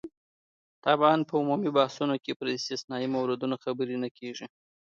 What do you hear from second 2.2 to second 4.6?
کې پر استثنايي موردونو خبرې نه کېږي.